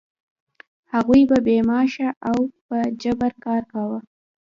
[0.93, 3.99] هغوی به بې معاشه او په جبر کار کاوه.